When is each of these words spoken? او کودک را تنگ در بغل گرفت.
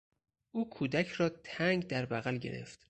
او 0.51 0.69
کودک 0.69 1.07
را 1.07 1.29
تنگ 1.29 1.87
در 1.87 2.05
بغل 2.05 2.37
گرفت. 2.37 2.79